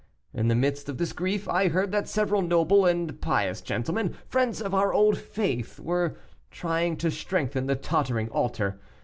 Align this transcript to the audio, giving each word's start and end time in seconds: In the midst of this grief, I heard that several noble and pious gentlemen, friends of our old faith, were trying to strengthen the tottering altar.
In 0.33 0.47
the 0.47 0.55
midst 0.55 0.89
of 0.89 0.97
this 0.97 1.13
grief, 1.13 1.47
I 1.47 1.67
heard 1.67 1.91
that 1.91 2.09
several 2.09 2.41
noble 2.41 2.87
and 2.87 3.21
pious 3.21 3.61
gentlemen, 3.61 4.15
friends 4.25 4.59
of 4.59 4.73
our 4.73 4.91
old 4.91 5.15
faith, 5.15 5.79
were 5.79 6.17
trying 6.49 6.97
to 6.97 7.11
strengthen 7.11 7.67
the 7.67 7.75
tottering 7.75 8.29
altar. 8.29 8.79